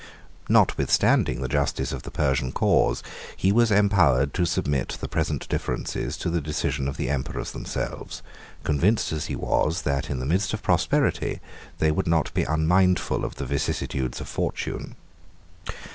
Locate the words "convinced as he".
8.63-9.35